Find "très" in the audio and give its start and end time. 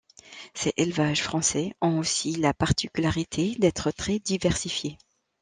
3.91-4.17